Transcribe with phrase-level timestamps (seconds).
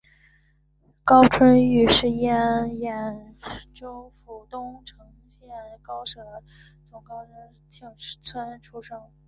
[1.03, 3.35] 高春育是乂安省演
[3.71, 4.97] 州府东城
[5.29, 5.47] 县
[5.83, 6.19] 高舍
[6.83, 7.29] 总高舍
[7.69, 9.11] 社盛庆村出生。